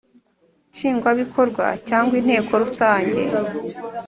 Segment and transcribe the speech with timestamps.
[0.71, 3.21] nshingwabikorwa cyangwa inteko rusange